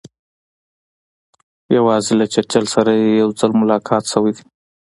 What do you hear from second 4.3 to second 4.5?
دی.